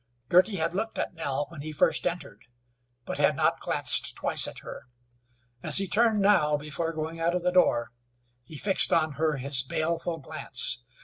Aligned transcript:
Girty 0.29 0.55
had 0.55 0.73
looked 0.73 0.97
at 0.97 1.13
Nell 1.13 1.45
when 1.49 1.61
he 1.61 1.71
first 1.71 2.07
entered, 2.07 2.47
but 3.05 3.19
had 3.19 3.35
not 3.35 3.59
glanced 3.59 4.15
twice 4.15 4.47
at 4.47 4.63
her. 4.65 4.87
As 5.61 5.77
he 5.77 5.85
turned 5.85 6.21
now, 6.21 6.57
before 6.57 6.91
going 6.91 7.19
out 7.19 7.35
of 7.35 7.43
the 7.43 7.51
door, 7.51 7.91
he 8.43 8.57
fixed 8.57 8.91
on 8.91 9.11
her 9.11 9.37
his 9.37 9.61
baleful 9.61 10.17
glance. 10.17 10.81